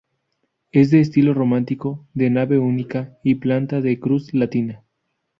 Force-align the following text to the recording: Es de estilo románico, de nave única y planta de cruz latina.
Es 0.71 0.89
de 0.89 0.99
estilo 0.99 1.35
románico, 1.35 2.07
de 2.15 2.31
nave 2.31 2.57
única 2.57 3.19
y 3.23 3.35
planta 3.35 3.81
de 3.81 3.99
cruz 3.99 4.33
latina. 4.33 4.83